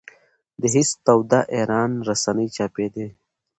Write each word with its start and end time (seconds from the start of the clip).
د 0.59 0.61
حزب 0.73 0.97
توده 1.05 1.39
ایران 1.55 1.91
رسنۍ 2.07 2.47
چاپېدې. 2.55 3.07